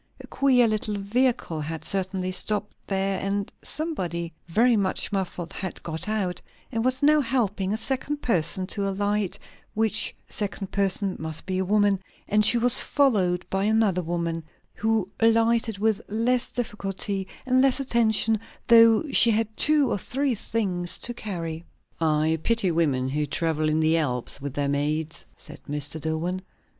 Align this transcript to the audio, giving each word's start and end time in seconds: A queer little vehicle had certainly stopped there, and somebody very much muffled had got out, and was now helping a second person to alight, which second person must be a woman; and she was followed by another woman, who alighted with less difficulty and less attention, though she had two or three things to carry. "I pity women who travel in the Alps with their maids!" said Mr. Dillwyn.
A 0.19 0.25
queer 0.25 0.67
little 0.67 0.97
vehicle 0.97 1.61
had 1.61 1.85
certainly 1.85 2.31
stopped 2.31 2.75
there, 2.87 3.19
and 3.19 3.53
somebody 3.61 4.33
very 4.47 4.75
much 4.75 5.11
muffled 5.11 5.53
had 5.53 5.83
got 5.83 6.09
out, 6.09 6.41
and 6.71 6.83
was 6.83 7.03
now 7.03 7.21
helping 7.21 7.71
a 7.71 7.77
second 7.77 8.19
person 8.19 8.65
to 8.65 8.89
alight, 8.89 9.37
which 9.75 10.11
second 10.27 10.71
person 10.71 11.17
must 11.19 11.45
be 11.45 11.59
a 11.59 11.65
woman; 11.65 11.99
and 12.27 12.43
she 12.43 12.57
was 12.57 12.79
followed 12.79 13.45
by 13.51 13.63
another 13.65 14.01
woman, 14.01 14.43
who 14.77 15.07
alighted 15.19 15.77
with 15.77 16.01
less 16.09 16.51
difficulty 16.51 17.27
and 17.45 17.61
less 17.61 17.79
attention, 17.79 18.39
though 18.69 19.03
she 19.11 19.29
had 19.29 19.55
two 19.55 19.91
or 19.91 19.99
three 19.99 20.33
things 20.33 20.97
to 20.97 21.13
carry. 21.13 21.63
"I 21.99 22.39
pity 22.41 22.71
women 22.71 23.07
who 23.09 23.27
travel 23.27 23.69
in 23.69 23.79
the 23.81 23.97
Alps 23.97 24.41
with 24.41 24.55
their 24.55 24.67
maids!" 24.67 25.25
said 25.37 25.59
Mr. 25.69 26.01
Dillwyn. 26.01 26.41